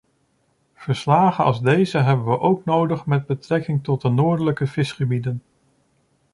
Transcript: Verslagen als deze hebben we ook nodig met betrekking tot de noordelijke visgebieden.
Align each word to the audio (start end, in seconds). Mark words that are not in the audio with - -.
Verslagen 0.73 1.43
als 1.43 1.61
deze 1.61 1.97
hebben 1.97 2.25
we 2.25 2.39
ook 2.39 2.65
nodig 2.65 3.05
met 3.05 3.25
betrekking 3.25 3.83
tot 3.83 4.01
de 4.01 4.09
noordelijke 4.09 4.67
visgebieden. 4.67 5.41